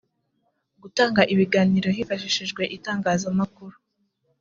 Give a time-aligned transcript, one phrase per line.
[0.81, 3.75] gutanga ibiganiro hifashishijwe itangazamakuru